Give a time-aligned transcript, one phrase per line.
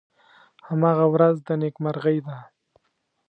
[0.67, 2.37] هماغه ورځ د نیکمرغۍ ده.